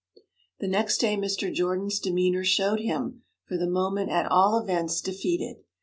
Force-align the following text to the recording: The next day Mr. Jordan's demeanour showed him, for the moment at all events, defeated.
The 0.59 0.67
next 0.67 0.97
day 0.97 1.15
Mr. 1.15 1.53
Jordan's 1.53 1.99
demeanour 1.99 2.43
showed 2.43 2.79
him, 2.79 3.21
for 3.45 3.55
the 3.55 3.67
moment 3.69 4.09
at 4.09 4.25
all 4.31 4.57
events, 4.57 4.99
defeated. 4.99 5.57